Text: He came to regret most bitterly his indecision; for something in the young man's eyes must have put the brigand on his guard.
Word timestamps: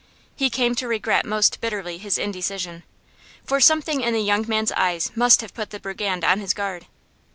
He 0.35 0.49
came 0.49 0.73
to 0.77 0.87
regret 0.87 1.27
most 1.27 1.61
bitterly 1.61 1.99
his 1.99 2.17
indecision; 2.17 2.81
for 3.45 3.59
something 3.61 4.01
in 4.01 4.15
the 4.15 4.19
young 4.23 4.47
man's 4.47 4.71
eyes 4.71 5.11
must 5.15 5.41
have 5.41 5.53
put 5.53 5.69
the 5.69 5.79
brigand 5.79 6.23
on 6.25 6.39
his 6.39 6.55
guard. 6.55 6.87